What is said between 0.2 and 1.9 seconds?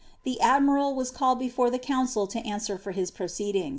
The admire) was called before the